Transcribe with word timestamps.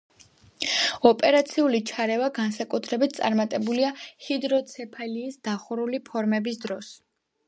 ოპერაციული 1.07 1.81
ჩარევა 1.89 2.29
განსაკუთრებით 2.37 3.13
წარმატებულია 3.17 3.91
ჰიდროცეფალიის 4.29 5.37
დახურული 5.49 6.01
ფორმების 6.09 6.59
დროს. 6.65 6.91